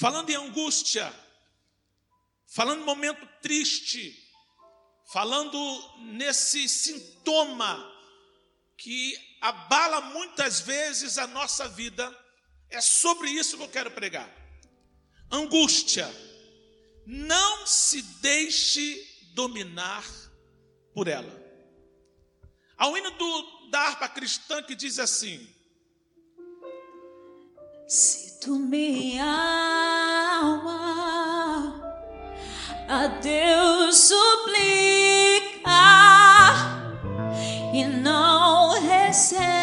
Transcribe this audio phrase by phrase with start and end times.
[0.00, 1.12] falando em angústia,
[2.46, 4.16] falando em momento triste,
[5.12, 5.58] falando
[6.14, 7.86] nesse sintoma
[8.78, 12.10] que abala muitas vezes a nossa vida,
[12.70, 14.26] é sobre isso que eu quero pregar.
[15.30, 16.08] Angústia.
[17.04, 20.04] Não se deixe dominar
[20.94, 21.30] por ela.
[22.78, 25.46] Há um hino do, da harpa cristã que diz assim:
[28.40, 29.22] tu minha
[30.42, 31.74] alma
[32.88, 35.60] a Deus suplica
[37.74, 39.60] e não recebe,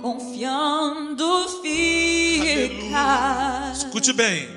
[0.00, 3.72] confiando fica.
[3.72, 4.48] Escute bem.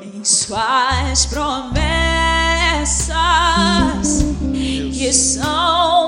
[0.00, 1.80] Em suas promessas
[4.94, 5.99] que são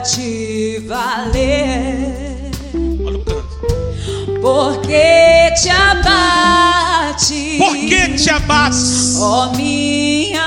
[0.00, 2.50] te valer.
[3.04, 3.58] Olha o canto.
[4.40, 9.16] Porque te abate, Por que te abates?
[9.20, 10.40] ó minha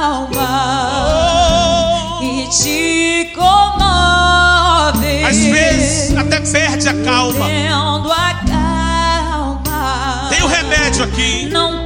[0.00, 0.50] alma,
[2.20, 5.24] Oh, e te comove.
[5.24, 7.46] às vezes até perde a calma.
[7.46, 10.28] Tendo a calma.
[10.30, 11.48] Tem o remédio aqui.
[11.50, 11.79] Não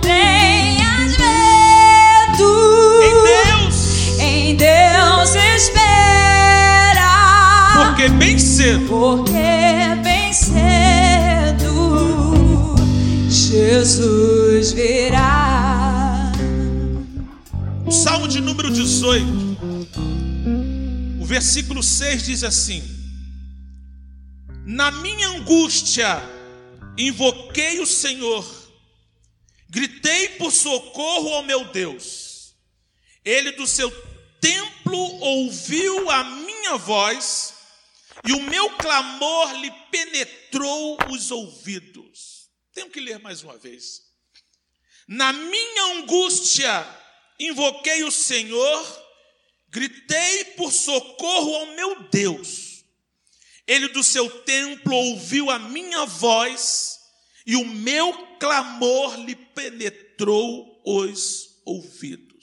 [8.55, 9.33] cedo Porque
[10.03, 11.75] bem cedo
[13.29, 16.33] Jesus virá.
[17.85, 19.27] O Salmo de número 18,
[21.21, 22.83] o versículo 6 diz assim:
[24.65, 26.23] Na minha angústia
[26.97, 28.47] invoquei o Senhor,
[29.69, 32.55] gritei por socorro ao meu Deus.
[33.25, 33.91] Ele do seu
[34.41, 37.54] templo ouviu a minha voz,
[38.27, 42.49] e o meu clamor lhe penetrou os ouvidos.
[42.73, 44.03] Tenho que ler mais uma vez.
[45.07, 46.87] Na minha angústia,
[47.39, 49.05] invoquei o Senhor,
[49.69, 52.85] gritei por socorro ao meu Deus.
[53.67, 56.99] Ele do seu templo ouviu a minha voz,
[57.47, 62.34] e o meu clamor lhe penetrou os ouvidos.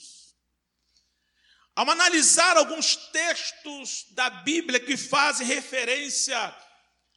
[1.74, 6.54] Ao analisar alguns textos da Bíblia que fazem referência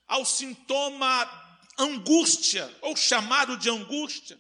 [0.08, 1.46] ao sintoma
[1.78, 4.40] angústia, ou chamado de angústia,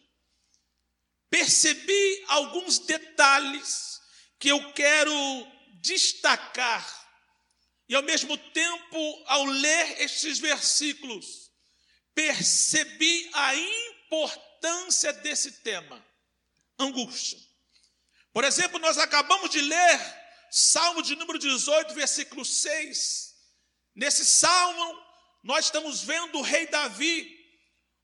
[1.29, 3.99] percebi alguns detalhes
[4.39, 5.11] que eu quero
[5.81, 7.03] destacar.
[7.89, 11.51] E ao mesmo tempo, ao ler estes versículos,
[12.13, 16.03] percebi a importância desse tema,
[16.79, 17.37] angústia.
[18.35, 23.33] Por exemplo, nós acabamos de ler Salmo de número 18, versículo 6.
[23.95, 25.01] Nesse salmo,
[25.41, 27.33] nós estamos vendo o rei Davi,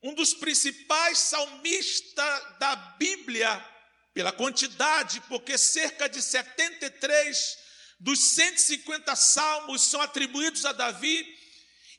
[0.01, 3.61] um dos principais salmistas da Bíblia,
[4.13, 7.57] pela quantidade, porque cerca de 73
[7.99, 11.27] dos 150 salmos são atribuídos a Davi,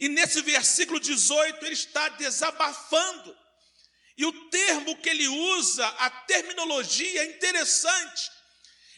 [0.00, 3.41] e nesse versículo 18 ele está desabafando.
[4.16, 8.30] E o termo que ele usa, a terminologia é interessante.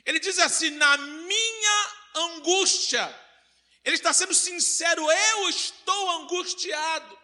[0.04, 3.24] Ele diz assim: na minha angústia,
[3.84, 7.18] ele está sendo sincero, eu estou angustiado.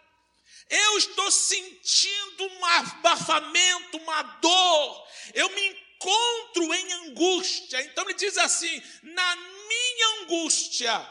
[0.69, 5.07] Eu estou sentindo um abafamento, uma dor.
[5.33, 7.81] Eu me encontro em angústia.
[7.81, 11.09] Então ele diz assim: na minha angústia,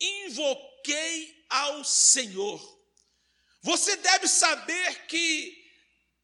[0.00, 2.80] invoquei ao Senhor.
[3.62, 5.59] Você deve saber que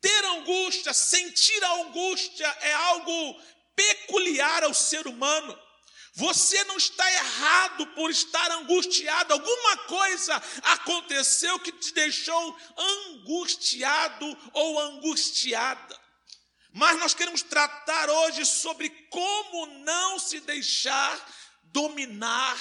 [0.06, 3.42] ter angústia, sentir a angústia é algo
[3.74, 5.58] peculiar ao ser humano.
[6.14, 9.32] Você não está errado por estar angustiado.
[9.32, 16.00] Alguma coisa aconteceu que te deixou angustiado ou angustiada.
[16.72, 22.56] Mas nós queremos tratar hoje sobre como não se deixar dominar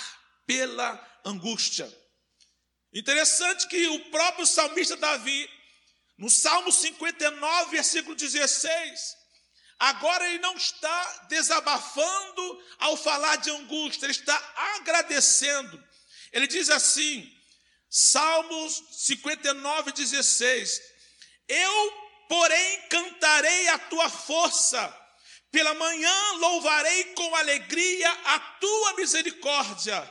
[0.47, 1.87] pela angústia.
[2.91, 5.49] Interessante que o próprio salmista Davi,
[6.17, 9.25] no Salmo 59, versículo 16,
[9.77, 15.83] Agora ele não está desabafando ao falar de angústia, ele está agradecendo.
[16.31, 17.29] Ele diz assim,
[17.89, 20.81] Salmos 59, 16:
[21.47, 21.93] Eu,
[22.29, 25.01] porém, cantarei a tua força,
[25.51, 30.01] pela manhã louvarei com alegria a tua misericórdia,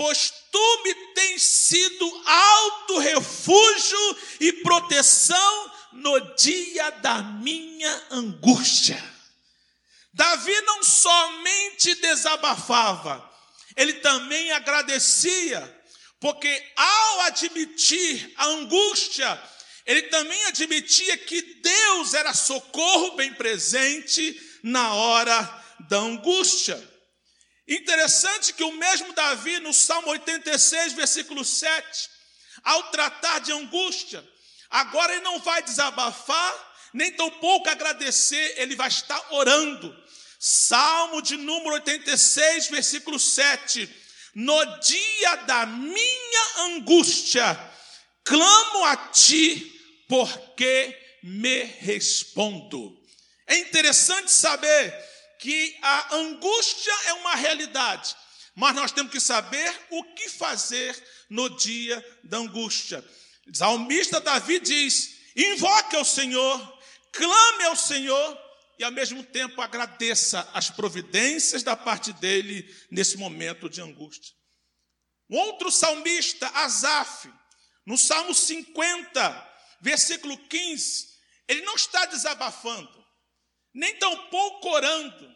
[0.00, 8.96] pois tu me tens sido alto refúgio e proteção no dia da minha angústia.
[10.10, 13.30] Davi não somente desabafava,
[13.76, 15.60] ele também agradecia,
[16.18, 19.38] porque ao admitir a angústia,
[19.84, 26.89] ele também admitia que Deus era socorro bem presente na hora da angústia.
[27.70, 32.10] Interessante que o mesmo Davi, no Salmo 86, versículo 7,
[32.64, 34.28] ao tratar de angústia,
[34.68, 39.96] agora ele não vai desabafar, nem tampouco agradecer, ele vai estar orando.
[40.36, 43.88] Salmo de número 86, versículo 7.
[44.34, 47.56] No dia da minha angústia,
[48.24, 53.00] clamo a ti, porque me respondo.
[53.46, 55.09] É interessante saber
[55.40, 58.14] que a angústia é uma realidade,
[58.54, 60.94] mas nós temos que saber o que fazer
[61.30, 63.04] no dia da angústia.
[63.48, 66.78] O salmista Davi diz: invoque ao Senhor,
[67.10, 68.38] clame ao Senhor
[68.78, 74.34] e ao mesmo tempo agradeça as providências da parte dele nesse momento de angústia.
[75.28, 77.32] Um outro salmista, Asaf,
[77.86, 79.48] no Salmo 50,
[79.80, 81.08] versículo 15,
[81.48, 82.99] ele não está desabafando,
[83.72, 85.34] nem tampouco orando,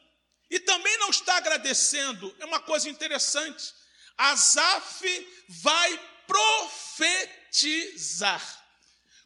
[0.51, 2.35] e também não está agradecendo.
[2.39, 3.73] É uma coisa interessante.
[4.17, 8.43] Asaf vai profetizar.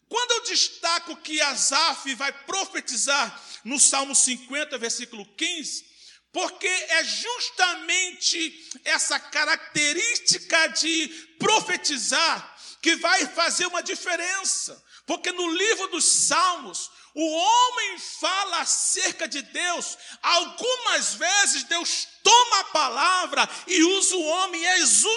[0.09, 5.87] Quando eu destaco que Asaf vai profetizar no Salmo 50, versículo 15,
[6.33, 11.09] porque é justamente essa característica de
[11.39, 14.83] profetizar que vai fazer uma diferença.
[15.05, 22.61] Porque no livro dos Salmos, o homem fala acerca de Deus, algumas vezes Deus toma
[22.61, 24.63] a palavra e usa o homem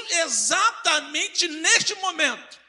[0.09, 2.59] exatamente neste momento.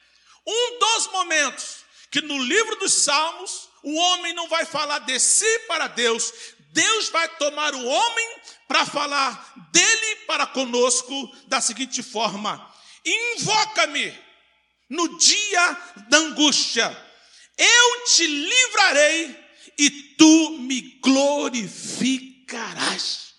[0.47, 1.77] Um dos momentos
[2.11, 6.33] que no livro dos Salmos, o homem não vai falar de si para Deus,
[6.73, 8.37] Deus vai tomar o homem
[8.69, 12.71] para falar dele para conosco da seguinte forma:
[13.05, 14.19] Invoca-me
[14.89, 15.77] no dia
[16.09, 17.12] da angústia
[17.59, 19.43] eu te livrarei
[19.79, 23.33] e tu me glorificarás.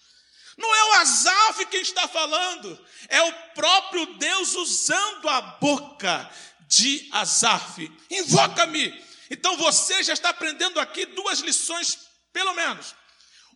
[0.57, 2.79] Não é o Asaf quem está falando,
[3.09, 6.31] é o próprio Deus usando a boca
[6.67, 7.91] de Asaf.
[8.09, 9.03] Invoca-me.
[9.29, 11.97] Então você já está aprendendo aqui duas lições,
[12.31, 12.95] pelo menos.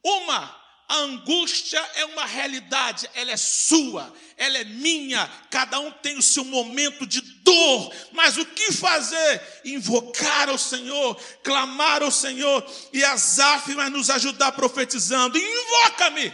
[0.03, 0.53] Uma,
[0.87, 6.23] a angústia é uma realidade, ela é sua, ela é minha, cada um tem o
[6.23, 9.61] seu momento de dor, mas o que fazer?
[9.63, 16.33] Invocar ao Senhor, clamar ao Senhor, e Asaf vai nos ajudar profetizando: invoca-me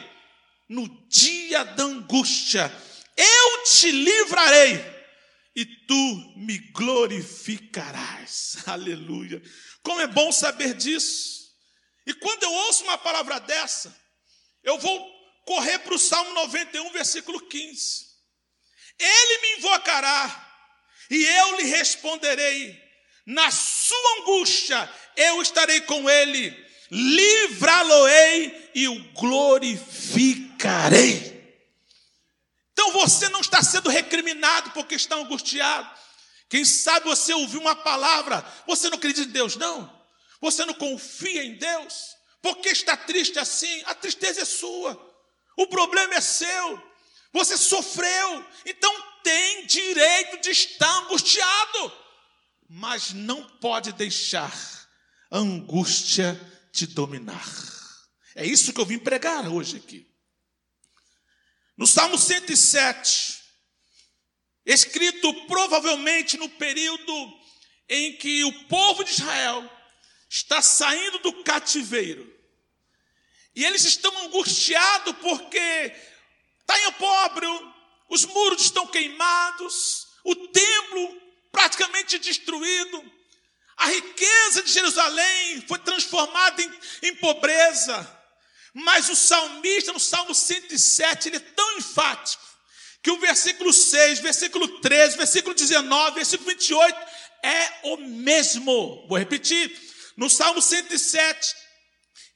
[0.68, 2.76] no dia da angústia,
[3.16, 4.84] eu te livrarei
[5.56, 8.58] e tu me glorificarás.
[8.66, 9.40] Aleluia.
[9.84, 11.44] Como é bom saber disso.
[12.08, 13.96] E quando eu ouço uma palavra dessa,
[14.64, 15.14] eu vou
[15.46, 18.08] correr para o Salmo 91, versículo 15.
[19.00, 20.53] Ele me invocará
[21.10, 22.82] e eu lhe responderei.
[23.26, 26.56] Na sua angústia eu estarei com ele,
[26.92, 31.34] livrá-lo-ei e o glorificarei.
[32.74, 35.90] Então você não está sendo recriminado porque está angustiado.
[36.50, 40.04] Quem sabe você ouviu uma palavra, você não acredita em Deus, não?
[40.42, 42.16] Você não confia em Deus?
[42.42, 43.84] Por que está triste assim?
[43.86, 45.00] A tristeza é sua.
[45.56, 46.84] O problema é seu.
[47.32, 48.46] Você sofreu.
[48.66, 51.92] Então tem direito de estar angustiado.
[52.70, 54.54] Mas não pode deixar
[55.32, 56.40] a angústia
[56.72, 57.46] te dominar.
[58.36, 60.08] É isso que eu vim pregar hoje aqui.
[61.78, 63.42] No Salmo 107,
[64.66, 67.44] escrito provavelmente no período
[67.90, 69.70] em que o povo de Israel
[70.30, 72.32] está saindo do cativeiro.
[73.56, 75.94] E eles estão angustiados porque
[76.60, 77.73] está em opróbrio,
[78.14, 83.12] os muros estão queimados, o templo praticamente destruído,
[83.78, 86.72] a riqueza de Jerusalém foi transformada em,
[87.04, 88.22] em pobreza.
[88.74, 92.44] Mas o salmista, no Salmo 107, ele é tão enfático
[93.02, 96.98] que o versículo 6, versículo 13, versículo 19, versículo 28
[97.44, 99.06] é o mesmo.
[99.08, 99.78] Vou repetir.
[100.16, 101.56] No Salmo 107,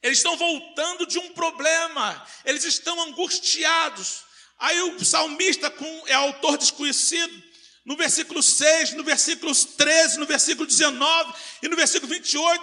[0.02, 4.27] eles estão voltando de um problema, eles estão angustiados.
[4.58, 7.42] Aí o salmista, com, é autor desconhecido,
[7.84, 12.62] no versículo 6, no versículo 13, no versículo 19 e no versículo 28,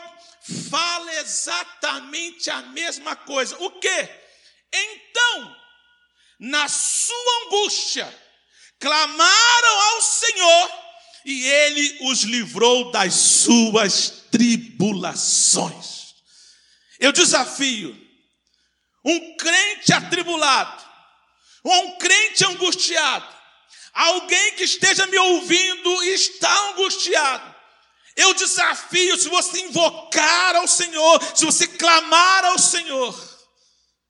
[0.69, 3.57] fala exatamente a mesma coisa.
[3.59, 4.09] O que?
[4.71, 5.55] Então,
[6.39, 8.25] na sua angústia,
[8.79, 10.71] clamaram ao Senhor
[11.25, 16.13] e ele os livrou das suas tribulações.
[16.99, 17.99] Eu desafio
[19.03, 20.84] um crente atribulado,
[21.65, 23.27] ou um crente angustiado,
[23.91, 27.55] alguém que esteja me ouvindo e está angustiado,
[28.15, 33.47] eu desafio, se você invocar ao Senhor, se você clamar ao Senhor,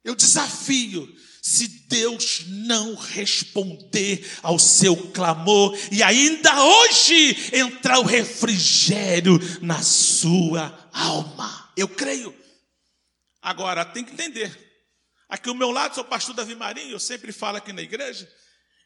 [0.04, 9.40] eu desafio, se Deus não responder ao seu clamor e ainda hoje entrar o refrigério
[9.62, 11.72] na sua alma.
[11.78, 12.36] Eu creio.
[13.42, 14.65] Agora, tem que entender.
[15.28, 18.32] Aqui ao meu lado, sou o pastor Davi Marinho, eu sempre falo aqui na igreja.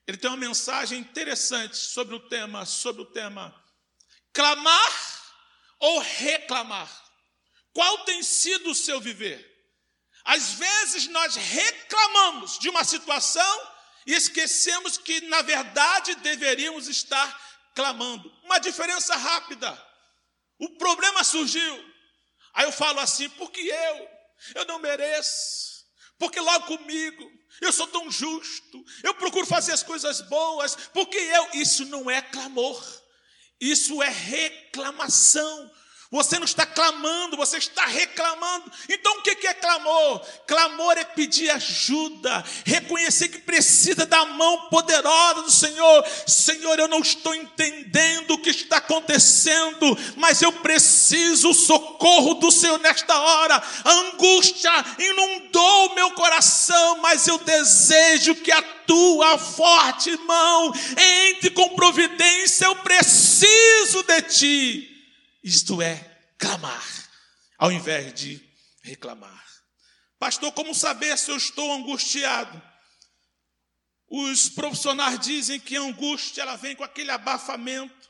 [0.08, 3.53] Ele tem uma mensagem interessante sobre o tema, sobre o tema
[4.34, 5.19] clamar
[5.79, 6.89] ou reclamar.
[7.74, 9.48] Qual tem sido o seu viver?
[10.24, 13.67] Às vezes nós reclamamos de uma situação
[14.05, 17.39] e esquecemos que, na verdade, deveríamos estar
[17.75, 18.29] clamando.
[18.43, 19.72] Uma diferença rápida.
[20.58, 21.93] O problema surgiu.
[22.53, 24.10] Aí eu falo assim, porque eu,
[24.55, 25.68] eu não mereço.
[26.19, 31.49] Porque logo comigo, eu sou tão justo, eu procuro fazer as coisas boas, porque eu,
[31.53, 32.83] isso não é clamor,
[33.59, 35.71] isso é reclamação.
[36.12, 38.72] Você não está clamando, você está reclamando.
[38.89, 40.20] Então o que é clamor?
[40.48, 46.04] Clamor é pedir ajuda, reconhecer que precisa da mão poderosa do Senhor.
[46.25, 52.80] Senhor, eu não estou entendendo o que está acontecendo, mas eu preciso socorro do Senhor
[52.80, 53.62] nesta hora.
[53.84, 61.51] A angústia inundou o meu coração, mas eu desejo que a tua forte mão entre
[61.51, 62.66] com providência.
[62.66, 64.88] Eu preciso de ti.
[65.43, 65.98] Isto é
[66.38, 67.10] clamar,
[67.58, 68.41] ao invés de
[68.81, 69.46] reclamar.
[70.17, 72.62] Pastor, como saber se eu estou angustiado?
[74.08, 78.10] Os profissionais dizem que a angústia ela vem com aquele abafamento,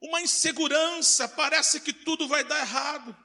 [0.00, 3.16] uma insegurança, parece que tudo vai dar errado.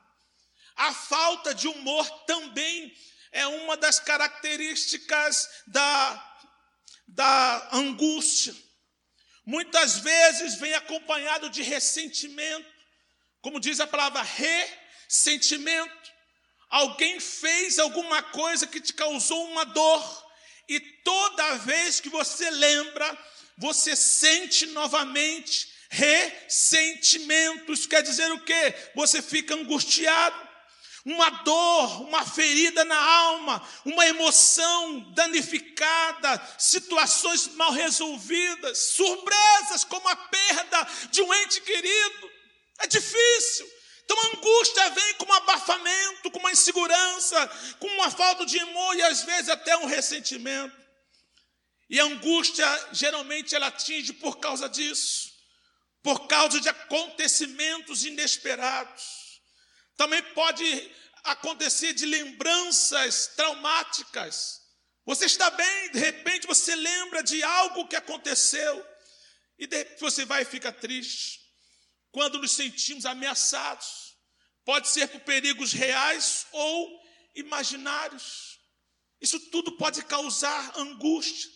[0.75, 2.95] A falta de humor também
[3.31, 6.37] é uma das características da,
[7.07, 8.55] da angústia.
[9.45, 12.71] Muitas vezes vem acompanhado de ressentimento,
[13.41, 16.11] como diz a palavra ressentimento.
[16.69, 20.31] Alguém fez alguma coisa que te causou uma dor,
[20.69, 23.17] e toda vez que você lembra,
[23.57, 27.85] você sente novamente ressentimentos.
[27.85, 28.73] Quer dizer o quê?
[28.95, 30.50] Você fica angustiado
[31.05, 40.15] uma dor, uma ferida na alma, uma emoção danificada, situações mal resolvidas, surpresas como a
[40.15, 42.31] perda de um ente querido.
[42.79, 43.67] É difícil.
[44.03, 47.47] Então a angústia vem com um abafamento, com uma insegurança,
[47.79, 50.75] com uma falta de amor e às vezes até um ressentimento.
[51.89, 55.31] E a angústia geralmente ela atinge por causa disso,
[56.03, 59.20] por causa de acontecimentos inesperados.
[59.97, 60.91] Também pode
[61.23, 64.61] acontecer de lembranças traumáticas.
[65.05, 68.85] Você está bem, de repente você lembra de algo que aconteceu
[69.57, 71.39] e de repente você vai e fica triste.
[72.11, 74.17] Quando nos sentimos ameaçados,
[74.65, 77.01] pode ser por perigos reais ou
[77.35, 78.59] imaginários.
[79.19, 81.49] Isso tudo pode causar angústia,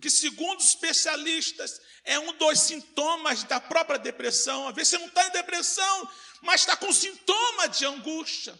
[0.00, 4.66] que segundo especialistas é um dos sintomas da própria depressão.
[4.66, 6.10] Às vezes você não está em depressão,
[6.42, 8.58] mas está com sintoma de angústia.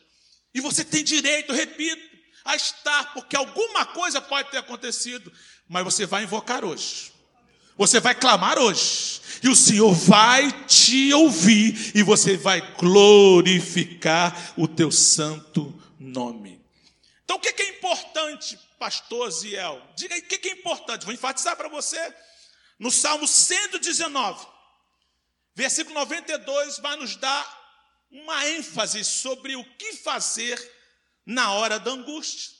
[0.55, 5.33] E você tem direito, repito, a estar, porque alguma coisa pode ter acontecido,
[5.69, 7.12] mas você vai invocar hoje.
[7.77, 14.69] Você vai clamar hoje, e o Senhor vai te ouvir, e você vai glorificar o
[14.69, 16.62] teu santo nome.
[17.25, 19.83] Então, o que é importante, pastor Ziel?
[19.97, 21.05] Diga aí, o que é importante?
[21.05, 22.15] Vou enfatizar para você.
[22.79, 24.47] No Salmo 119,
[25.55, 27.62] versículo 92, vai nos dar
[28.12, 30.61] uma ênfase sobre o que fazer
[31.25, 32.52] na hora da angústia.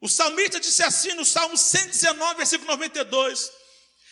[0.00, 3.52] O salmista disse assim no Salmo 119, versículo 92: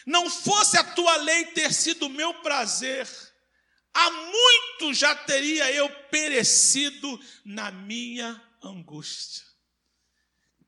[0.07, 3.09] Não fosse a tua lei ter sido meu prazer,
[3.93, 9.45] há muito já teria eu perecido na minha angústia.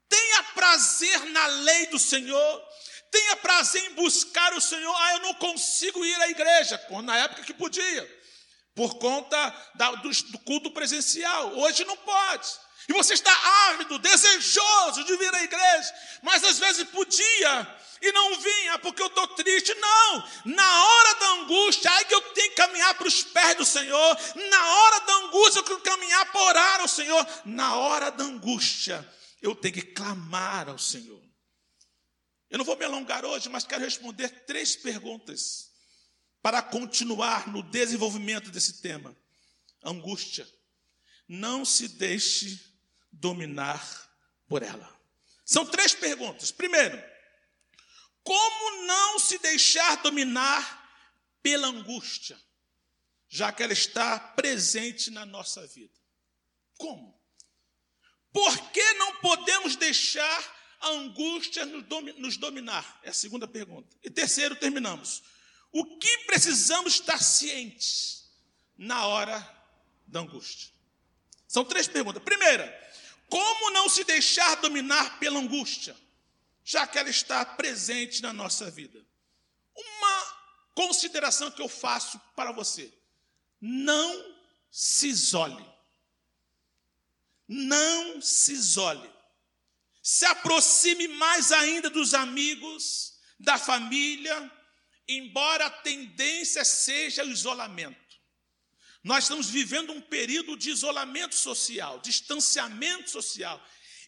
[0.09, 2.65] Tenha prazer na lei do Senhor,
[3.11, 4.95] tenha prazer em buscar o Senhor.
[4.95, 8.22] Ah, eu não consigo ir à igreja, na época que podia
[8.75, 11.59] por conta da, do, do culto presencial.
[11.59, 12.49] Hoje não pode.
[12.89, 13.33] E você está
[13.69, 19.07] ávido, desejoso de vir à igreja, mas às vezes podia e não vinha porque eu
[19.07, 19.73] estou triste.
[19.75, 23.65] Não, na hora da angústia, aí que eu tenho que caminhar para os pés do
[23.65, 24.19] Senhor.
[24.51, 27.27] Na hora da angústia, eu tenho que caminhar para orar ao Senhor.
[27.45, 29.09] Na hora da angústia,
[29.41, 31.23] eu tenho que clamar ao Senhor.
[32.51, 35.72] Eu não vou me alongar hoje, mas quero responder três perguntas
[36.43, 39.17] para continuar no desenvolvimento desse tema.
[39.83, 40.47] Angústia.
[41.29, 42.61] Não se deixe
[43.11, 44.11] dominar
[44.49, 45.01] por ela.
[45.45, 46.51] São três perguntas.
[46.51, 47.03] Primeiro,
[48.25, 50.81] como não se deixar dominar
[51.43, 52.39] pela angústia,
[53.29, 55.95] já que ela está presente na nossa vida?
[56.77, 57.21] Como?
[58.33, 63.01] Por que não podemos deixar a angústia nos dominar?
[63.03, 63.97] É a segunda pergunta.
[64.03, 65.23] E terceiro, terminamos.
[65.73, 68.31] O que precisamos estar cientes
[68.77, 69.41] na hora
[70.07, 70.71] da angústia?
[71.49, 72.23] São três perguntas.
[72.23, 72.67] Primeira,
[73.29, 75.97] como não se deixar dominar pela angústia,
[76.63, 79.03] já que ela está presente na nossa vida?
[79.75, 80.37] Uma
[80.75, 82.93] consideração que eu faço para você:
[83.59, 84.37] não
[84.71, 85.67] se isole.
[87.49, 89.11] Não se isole.
[90.03, 94.51] Se aproxime mais ainda dos amigos, da família,
[95.09, 98.01] embora a tendência seja o isolamento.
[99.03, 103.61] Nós estamos vivendo um período de isolamento social, distanciamento social,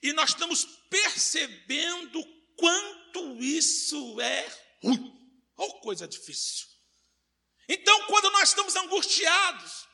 [0.03, 2.23] e nós estamos percebendo
[2.57, 4.49] quanto isso é
[4.83, 5.13] ruim.
[5.57, 6.67] Oh, coisa difícil.
[7.69, 9.87] Então, quando nós estamos angustiados,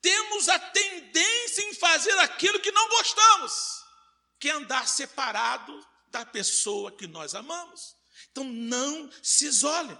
[0.00, 3.84] temos a tendência em fazer aquilo que não gostamos,
[4.38, 7.96] que é andar separado da pessoa que nós amamos.
[8.30, 9.98] Então, não se isole.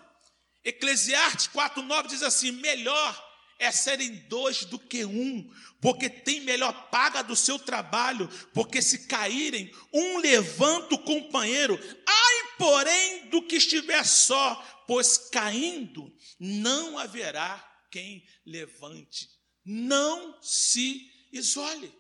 [0.65, 7.23] Eclesiastes 4,9 diz assim: melhor é serem dois do que um, porque tem melhor paga
[7.23, 11.79] do seu trabalho, porque se caírem, um levanta o companheiro.
[12.07, 19.29] Ai, porém, do que estiver só, pois caindo não haverá quem levante.
[19.63, 21.93] Não se isole.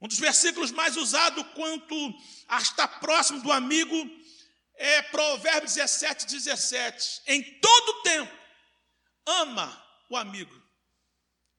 [0.00, 1.94] Um dos versículos mais usados quanto
[2.46, 3.96] a estar próximo do amigo
[4.76, 7.22] é Provérbios 17, 17.
[7.26, 8.32] Em todo tempo,
[9.26, 10.62] ama o amigo.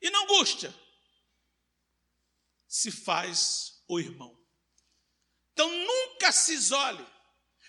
[0.01, 0.73] E na angústia,
[2.67, 4.37] se faz o irmão.
[5.53, 7.05] Então nunca se isole.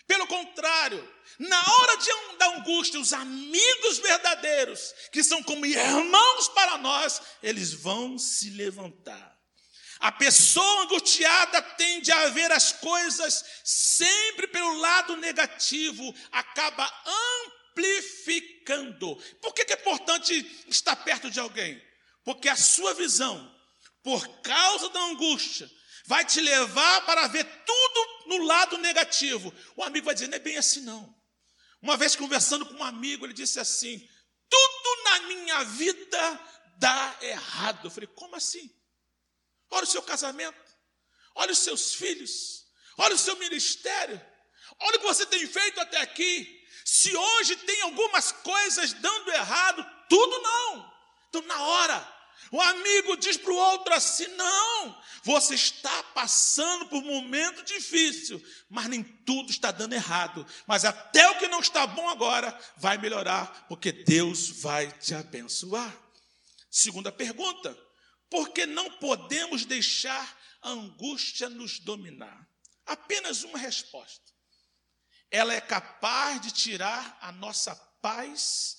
[0.06, 6.78] Pelo contrário, na hora de, da angústia, os amigos verdadeiros, que são como irmãos para
[6.78, 9.35] nós, eles vão se levantar.
[10.00, 16.90] A pessoa angustiada tende a ver as coisas sempre pelo lado negativo, acaba
[17.72, 19.16] amplificando.
[19.40, 21.82] Por que é importante estar perto de alguém?
[22.24, 23.54] Porque a sua visão,
[24.02, 25.70] por causa da angústia,
[26.06, 29.52] vai te levar para ver tudo no lado negativo.
[29.76, 31.14] O amigo vai dizer: não é bem assim, não.
[31.80, 34.06] Uma vez conversando com um amigo, ele disse assim:
[34.48, 36.40] tudo na minha vida
[36.78, 37.86] dá errado.
[37.86, 38.75] Eu falei: como assim?
[39.70, 40.58] Olha o seu casamento,
[41.34, 44.20] olha os seus filhos, olha o seu ministério,
[44.80, 46.64] olha o que você tem feito até aqui.
[46.84, 50.92] Se hoje tem algumas coisas dando errado, tudo não.
[51.28, 52.16] Então, na hora,
[52.52, 58.42] o amigo diz para o outro assim: não, você está passando por um momento difícil,
[58.68, 60.46] mas nem tudo está dando errado.
[60.66, 65.92] Mas até o que não está bom agora vai melhorar, porque Deus vai te abençoar.
[66.70, 67.76] Segunda pergunta:
[68.30, 72.48] por que não podemos deixar a angústia nos dominar?
[72.84, 74.36] Apenas uma resposta
[75.30, 78.78] ela é capaz de tirar a nossa paz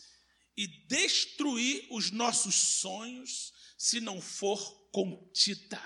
[0.55, 5.81] e destruir os nossos sonhos se não for contida.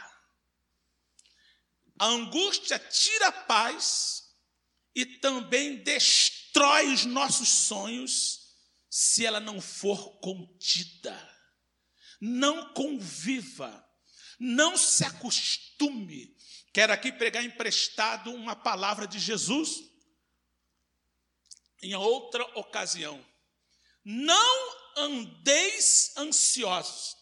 [2.00, 4.34] A angústia tira a paz
[4.96, 8.56] e também destrói os nossos sonhos
[8.90, 11.30] se ela não for contida.
[12.22, 13.84] Não conviva,
[14.40, 16.38] não se acostume.
[16.72, 19.92] Quero aqui pregar emprestado uma palavra de Jesus
[21.82, 23.26] em outra ocasião.
[24.06, 27.18] Não andeis ansiosos.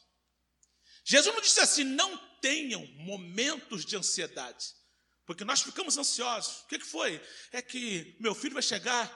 [1.06, 4.79] Jesus não disse assim: não tenham momentos de ansiedade.
[5.30, 6.62] Porque nós ficamos ansiosos.
[6.62, 7.22] O que, foi?
[7.52, 9.08] É que meu filho vai chegar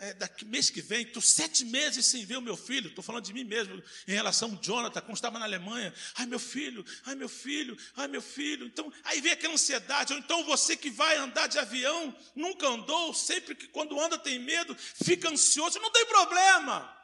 [0.00, 2.88] é, daqui mês que vem, estou sete meses sem ver o meu filho.
[2.88, 5.94] Estou falando de mim mesmo em relação ao Jonathan, quando estava na Alemanha.
[6.16, 8.66] Ai, meu filho, ai, meu filho, ai, meu filho.
[8.66, 10.12] Então, aí vem aquela ansiedade.
[10.12, 14.38] Ou então você que vai andar de avião, nunca andou, sempre que quando anda tem
[14.38, 15.78] medo, fica ansioso.
[15.78, 17.01] Não tem problema.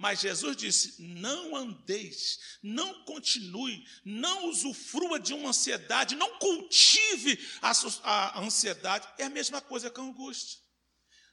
[0.00, 8.40] Mas Jesus disse: não andeis, não continue, não usufrua de uma ansiedade, não cultive a,
[8.40, 9.06] ansiedade.
[9.18, 10.58] É a mesma coisa com a angústia.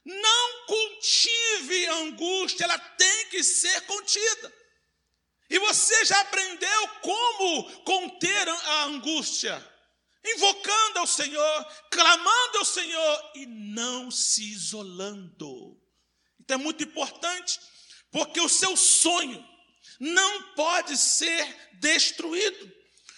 [0.04, 4.54] Não cultive a angústia, ela tem que ser contida.
[5.48, 9.66] E você já aprendeu como conter a angústia?
[10.22, 15.80] Invocando ao Senhor, clamando ao Senhor e não se isolando.
[16.38, 17.58] Então é muito importante
[18.10, 19.46] porque o seu sonho
[20.00, 21.44] não pode ser
[21.74, 22.72] destruído.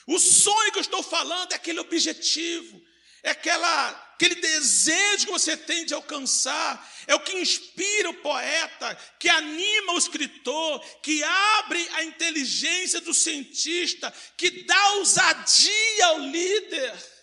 [0.06, 2.80] O sonho que eu estou falando é aquele objetivo,
[3.22, 8.94] é aquela, aquele desejo que você tem de alcançar, é o que inspira o poeta,
[9.18, 17.20] que anima o escritor, que abre a inteligência do cientista, que dá ousadia ao líder.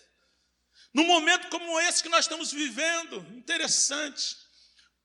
[0.94, 4.36] Num momento como esse que nós estamos vivendo, interessante,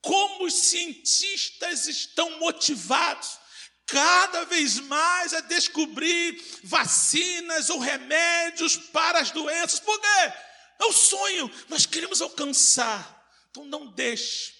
[0.04, 3.40] como os cientistas estão motivados
[3.86, 9.80] cada vez mais a descobrir vacinas ou remédios para as doenças.
[9.80, 10.34] Por quê?
[10.82, 13.24] É o sonho, nós queremos alcançar.
[13.50, 14.54] Então não deixe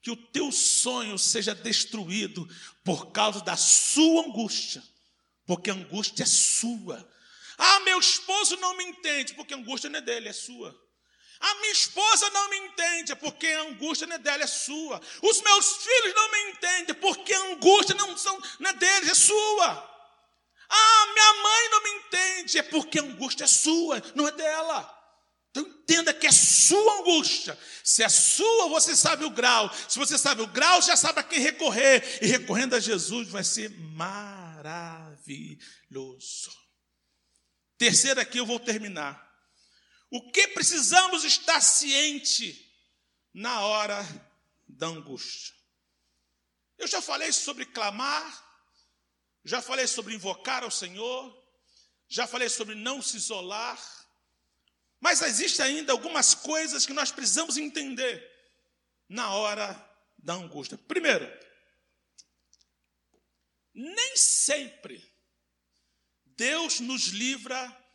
[0.00, 2.48] que o teu sonho seja destruído
[2.84, 4.84] por causa da sua angústia,
[5.44, 7.10] porque a angústia é sua.
[7.58, 10.85] Ah, meu esposo não me entende, porque a angústia não é dele, é sua.
[11.40, 15.00] A minha esposa não me entende, porque a angústia não é dela, é sua.
[15.22, 19.14] Os meus filhos não me entendem, porque a angústia não, são, não é deles, é
[19.14, 19.96] sua.
[20.68, 24.96] Ah, minha mãe não me entende, é porque a angústia é sua, não é dela.
[25.50, 27.58] Então entenda que é sua angústia.
[27.82, 29.70] Se é sua, você sabe o grau.
[29.88, 32.18] Se você sabe o grau, já sabe a quem recorrer.
[32.20, 35.56] E recorrendo a Jesus vai ser maravilhoso.
[37.78, 39.25] Terceiro aqui eu vou terminar.
[40.10, 42.72] O que precisamos estar ciente
[43.34, 44.04] na hora
[44.68, 45.54] da angústia?
[46.78, 48.44] Eu já falei sobre clamar,
[49.44, 51.44] já falei sobre invocar ao Senhor,
[52.08, 53.80] já falei sobre não se isolar,
[55.00, 58.30] mas existem ainda algumas coisas que nós precisamos entender
[59.08, 59.74] na hora
[60.18, 60.78] da angústia.
[60.78, 61.26] Primeiro,
[63.74, 65.12] nem sempre
[66.24, 67.85] Deus nos livra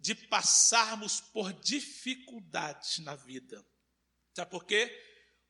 [0.00, 3.64] de passarmos por dificuldades na vida.
[4.34, 4.90] Sabe por quê?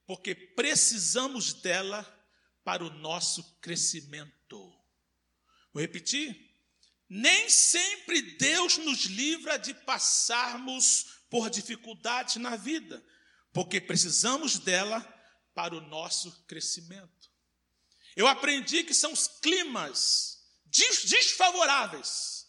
[0.06, 2.04] Porque precisamos dela
[2.64, 4.58] para o nosso crescimento.
[5.72, 6.50] Vou repetir?
[7.08, 13.04] Nem sempre Deus nos livra de passarmos por dificuldades na vida,
[13.52, 15.00] porque precisamos dela
[15.54, 17.30] para o nosso crescimento.
[18.16, 22.39] Eu aprendi que são os climas desfavoráveis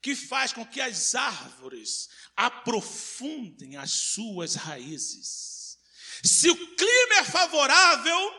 [0.00, 5.78] que faz com que as árvores aprofundem as suas raízes.
[6.22, 8.34] Se o clima é favorável,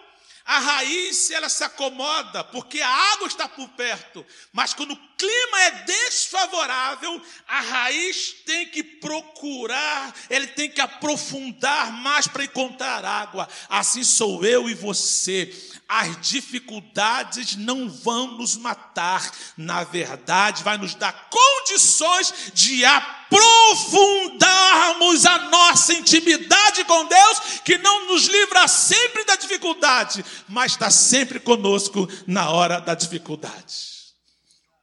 [0.46, 5.62] a raiz ela se acomoda porque a água está por perto, mas quando o clima
[5.64, 13.50] é desfavorável, a raiz tem que procurar, ele tem que aprofundar mais para encontrar água.
[13.68, 15.54] Assim sou eu e você.
[15.90, 25.40] As dificuldades não vão nos matar, na verdade, vai nos dar condições de aprofundarmos a
[25.50, 32.08] nossa intimidade com Deus, que não nos livra sempre da dificuldade, mas está sempre conosco
[32.26, 33.99] na hora da dificuldade.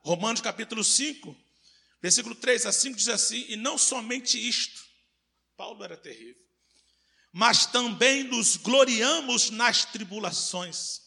[0.07, 1.37] Romanos capítulo 5,
[2.01, 4.81] versículo 3 a 5 diz assim: E não somente isto,
[5.57, 6.41] Paulo era terrível,
[7.33, 11.01] mas também nos gloriamos nas tribulações,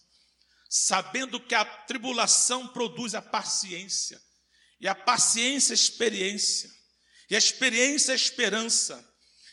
[0.69, 4.21] sabendo que a tribulação produz a paciência,
[4.81, 6.69] e a paciência experiência,
[7.29, 9.08] e a experiência esperança.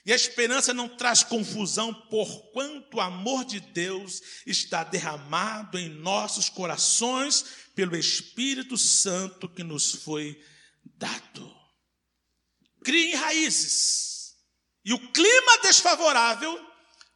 [0.07, 6.49] E a esperança não traz confusão, porquanto o amor de Deus está derramado em nossos
[6.49, 10.41] corações pelo Espírito Santo que nos foi
[10.85, 11.53] dado.
[12.85, 14.37] Criem raízes.
[14.85, 16.65] E o clima desfavorável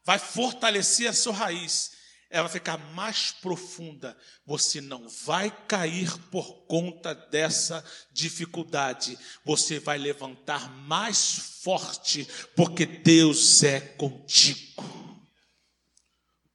[0.05, 1.90] vai fortalecer a sua raiz.
[2.31, 4.17] Ela vai ficar mais profunda.
[4.47, 9.19] Você não vai cair por conta dessa dificuldade.
[9.45, 14.81] Você vai levantar mais forte, porque Deus é contigo.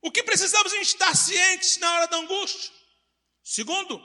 [0.02, 2.72] O que precisamos estar cientes na hora da angústia?
[3.44, 4.02] Segundo,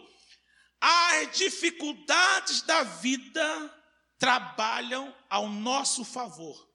[0.80, 3.76] as dificuldades da vida
[4.18, 6.68] trabalham ao nosso favor,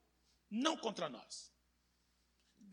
[0.49, 1.51] não contra nós.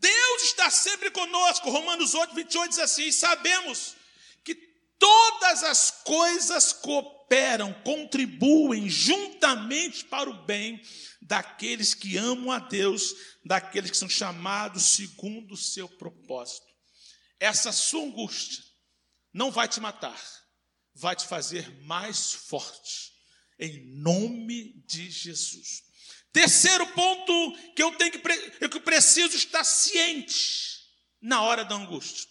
[0.03, 1.69] Deus está sempre conosco.
[1.69, 3.95] Romanos 8, 28 diz assim: sabemos
[4.43, 4.53] que
[4.99, 10.81] todas as coisas cooperam, contribuem juntamente para o bem
[11.21, 16.67] daqueles que amam a Deus, daqueles que são chamados segundo o seu propósito.
[17.39, 18.61] Essa sua angústia
[19.33, 20.21] não vai te matar,
[20.93, 23.13] vai te fazer mais forte,
[23.57, 25.92] em nome de Jesus.
[26.33, 28.21] Terceiro ponto que eu tenho que
[28.59, 30.81] eu que preciso estar ciente
[31.21, 32.27] na hora da angústia.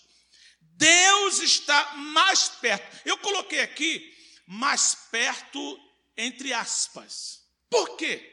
[0.60, 3.00] Deus está mais perto.
[3.06, 4.12] Eu coloquei aqui
[4.44, 5.80] mais perto
[6.16, 7.42] entre aspas.
[7.70, 8.28] Por quê?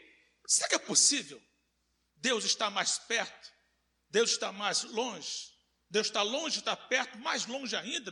[0.47, 1.39] Será que é possível?
[2.15, 3.51] Deus está mais perto?
[4.09, 5.49] Deus está mais longe?
[5.89, 8.11] Deus está longe, está perto, mais longe ainda?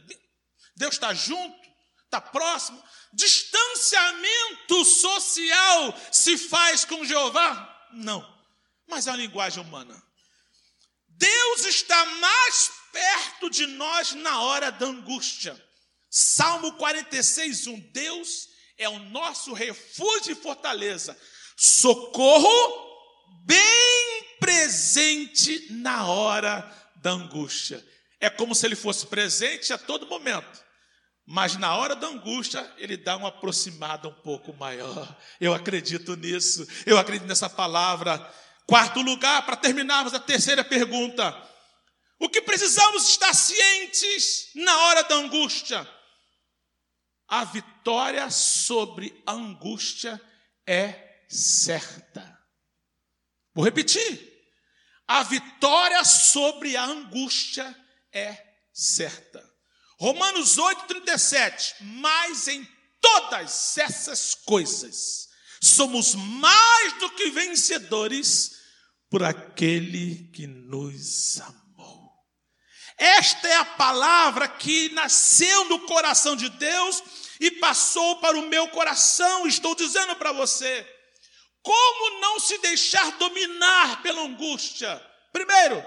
[0.76, 1.68] Deus está junto?
[2.08, 2.82] Está próximo?
[3.12, 7.88] Distanciamento social se faz com Jeová?
[7.92, 8.26] Não.
[8.88, 10.02] mas é uma linguagem humana.
[11.10, 15.62] Deus está mais perto de nós na hora da angústia.
[16.10, 17.80] Salmo 46, 1.
[17.92, 21.20] Deus é o nosso refúgio e fortaleza,
[21.58, 22.88] socorro
[23.44, 26.62] bem presente na hora
[26.98, 27.86] da angústia.
[28.20, 30.64] É como se ele fosse presente a todo momento,
[31.30, 35.14] mas na hora da angústia ele dá uma aproximada um pouco maior.
[35.42, 38.18] Eu acredito nisso, eu acredito nessa palavra.
[38.66, 41.36] Quarto lugar, para terminarmos a terceira pergunta:
[42.18, 45.86] o que precisamos estar cientes na hora da angústia?
[47.28, 50.22] A vitória sobre a angústia
[50.66, 52.40] é certa.
[53.54, 54.34] Vou repetir.
[55.06, 57.76] A vitória sobre a angústia
[58.14, 59.57] é certa.
[60.00, 61.76] Romanos 8:37.
[61.82, 62.68] Mas em
[63.02, 65.28] todas essas coisas
[65.62, 68.58] somos mais do que vencedores
[69.10, 72.12] por aquele que nos amou.
[72.98, 77.04] Esta é a palavra que nasceu no coração de Deus
[77.40, 79.48] e passou para o meu coração.
[79.48, 80.86] Estou dizendo para você,
[81.62, 85.00] como não se deixar dominar pela angústia?
[85.32, 85.84] Primeiro,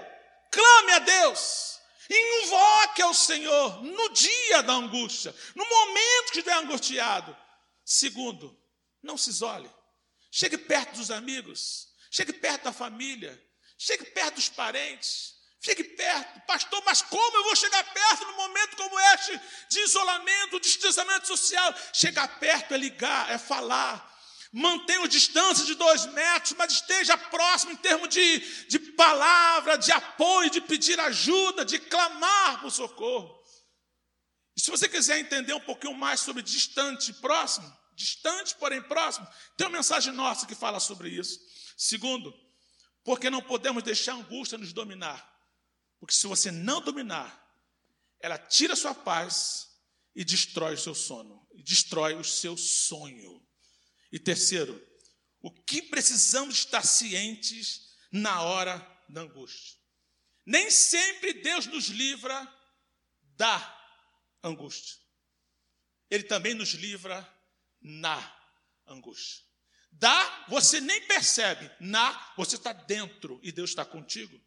[0.51, 1.80] clame a Deus.
[2.13, 7.35] Invoque ao Senhor no dia da angústia, no momento que estiver angustiado.
[7.85, 8.59] Segundo,
[9.01, 9.71] não se isole.
[10.29, 13.41] Chegue perto dos amigos, chegue perto da família,
[13.77, 16.41] chegue perto dos parentes, chegue perto.
[16.45, 21.27] Pastor, mas como eu vou chegar perto num momento como este de isolamento, de distanciamento
[21.27, 21.73] social?
[21.93, 24.20] Chegar perto é ligar, é falar,
[24.51, 30.49] mantenha distância de dois metros, mas esteja próximo em termos de, de palavra, de apoio,
[30.49, 33.39] de pedir ajuda, de clamar por socorro.
[34.55, 39.27] E se você quiser entender um pouquinho mais sobre distante e próximo, distante, porém próximo,
[39.55, 41.39] tem uma mensagem nossa que fala sobre isso.
[41.77, 42.33] Segundo,
[43.03, 45.29] porque não podemos deixar a angústia nos dominar.
[45.99, 47.39] Porque se você não dominar,
[48.19, 49.69] ela tira a sua paz
[50.13, 53.41] e destrói o seu sono, destrói o seu sonho.
[54.11, 54.79] E terceiro,
[55.41, 59.79] o que precisamos estar cientes na hora da angústia.
[60.45, 62.47] Nem sempre Deus nos livra
[63.37, 63.81] da
[64.43, 64.99] angústia.
[66.09, 67.27] Ele também nos livra
[67.81, 68.37] na
[68.85, 69.43] angústia.
[69.91, 71.69] Da, você nem percebe.
[71.79, 74.39] Na, você está dentro e Deus está contigo.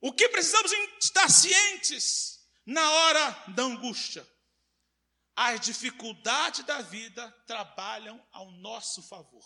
[0.00, 4.26] O que precisamos estar cientes na hora da angústia?
[5.34, 9.44] As dificuldades da vida trabalham ao nosso favor.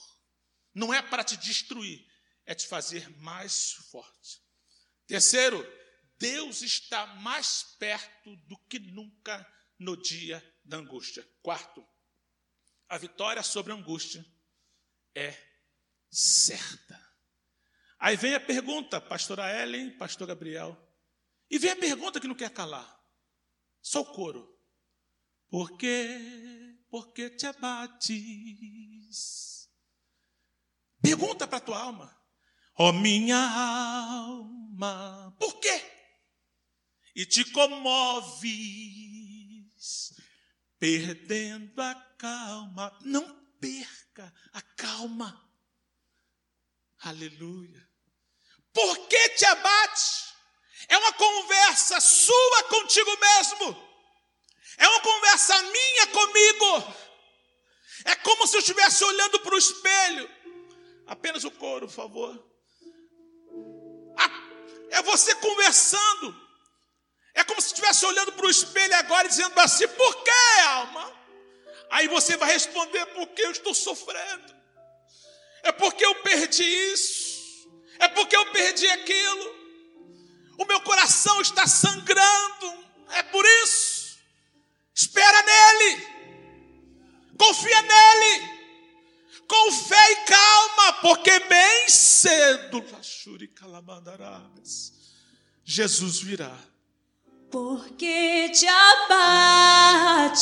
[0.74, 2.06] Não é para te destruir,
[2.44, 4.42] é te fazer mais forte.
[5.06, 5.64] Terceiro,
[6.18, 9.46] Deus está mais perto do que nunca
[9.78, 11.26] no dia da angústia.
[11.42, 11.86] Quarto,
[12.88, 14.24] a vitória sobre a angústia
[15.14, 15.34] é
[16.10, 17.04] certa.
[17.98, 20.76] Aí vem a pergunta, pastora Ellen, pastor Gabriel,
[21.50, 23.00] e vem a pergunta que não quer calar.
[23.80, 24.55] Só o coro.
[25.48, 26.76] Por quê?
[26.88, 29.16] Por que te abates?
[31.00, 32.16] Pergunta para tua alma.
[32.78, 35.82] Ó oh, minha alma, por quê?
[37.14, 38.52] E te comoves,
[40.78, 42.98] perdendo a calma.
[43.02, 45.42] Não perca a calma.
[46.98, 47.88] Aleluia.
[48.72, 50.34] Por que te abate?
[50.88, 53.95] É uma conversa sua contigo mesmo.
[54.78, 56.94] É uma conversa minha comigo.
[58.04, 60.30] É como se eu estivesse olhando para o espelho.
[61.06, 62.46] Apenas o coro, por favor.
[64.90, 66.34] É você conversando.
[67.34, 71.12] É como se estivesse olhando para o espelho agora e dizendo assim: por que, alma?
[71.90, 74.56] Aí você vai responder: porque eu estou sofrendo.
[75.62, 77.36] É porque eu perdi isso.
[77.98, 79.54] É porque eu perdi aquilo.
[80.58, 82.86] O meu coração está sangrando.
[83.10, 83.95] É por isso.
[84.96, 86.06] Espera nele.
[87.38, 88.56] Confia nele.
[89.46, 92.82] Com fé e calma, porque bem cedo
[95.64, 96.56] Jesus virá.
[97.50, 100.40] Porque te abates,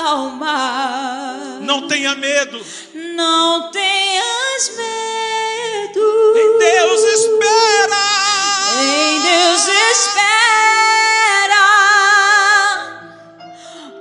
[0.04, 1.60] calma.
[1.62, 2.60] Não tenha medo.
[3.16, 6.02] Não tenhas medo.
[6.38, 8.04] Em Deus espera.
[8.82, 10.32] Em Deus espera.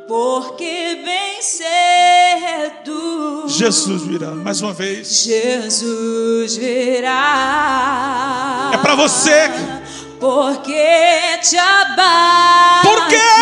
[0.09, 1.91] Porque bem cedo
[3.47, 4.31] Jesus virá.
[4.31, 5.23] Mais uma vez.
[5.23, 7.11] Jesus virá.
[8.73, 9.51] É para você.
[10.19, 12.89] Porque te abate.
[12.89, 13.40] Porque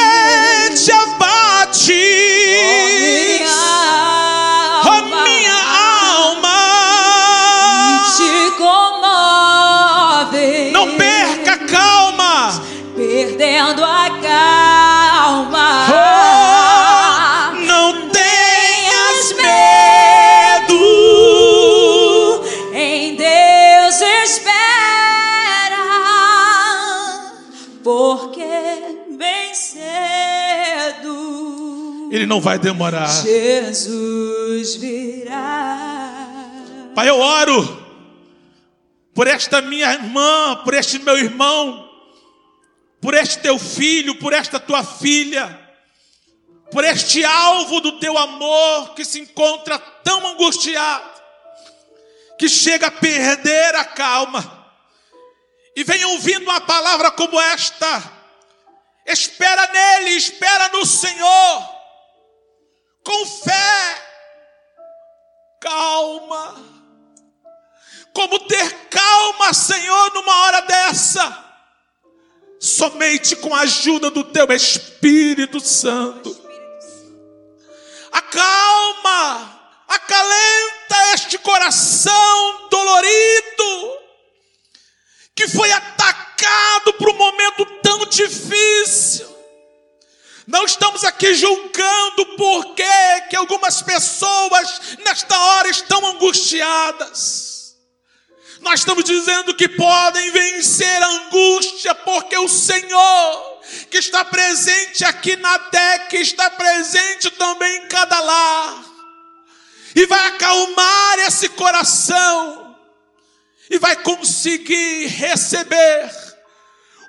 [32.38, 33.08] não vai demorar.
[33.08, 35.76] Jesus virá.
[36.94, 37.86] Pai, eu oro
[39.12, 41.90] por esta minha irmã, por este meu irmão,
[43.00, 45.58] por este teu filho, por esta tua filha,
[46.70, 51.10] por este alvo do teu amor que se encontra tão angustiado,
[52.38, 54.64] que chega a perder a calma,
[55.74, 58.12] e vem ouvindo uma palavra como esta,
[59.04, 61.77] espera nele, espera no Senhor,
[63.08, 64.06] com fé,
[65.58, 66.62] calma.
[68.12, 71.44] Como ter calma, Senhor, numa hora dessa?
[72.60, 76.36] Somente com a ajuda do Teu Espírito Santo.
[78.12, 83.98] Acalma, acalenta este coração dolorido,
[85.34, 89.37] que foi atacado por um momento tão difícil.
[90.48, 97.76] Não estamos aqui julgando por que que algumas pessoas nesta hora estão angustiadas.
[98.60, 105.36] Nós estamos dizendo que podem vencer a angústia, porque o Senhor, que está presente aqui
[105.36, 108.84] na DEC, está presente também em cada lar,
[109.94, 112.74] e vai acalmar esse coração,
[113.68, 116.10] e vai conseguir receber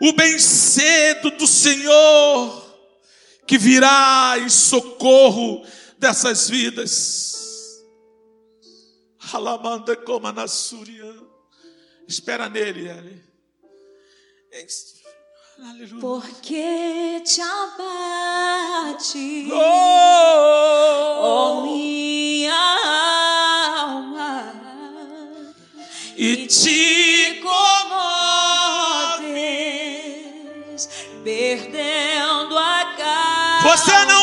[0.01, 2.68] o bem cedo do Senhor
[3.49, 5.65] que virá em socorro
[5.97, 7.83] dessas vidas.
[9.33, 11.15] Alamanda como na Súria.
[12.07, 13.23] Espera nele, Eli.
[15.67, 15.99] Aleluia.
[15.99, 22.53] Porque te abate, Oh, oh minha
[23.79, 24.53] alma,
[26.15, 27.69] e te te comoves,
[33.61, 34.18] você não